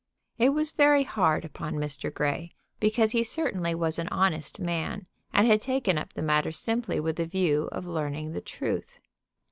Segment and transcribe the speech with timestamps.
[0.39, 2.11] It was very hard upon Mr.
[2.11, 6.99] Grey, because he certainly was an honest man and had taken up the matter simply
[6.99, 8.99] with a view of learning the truth.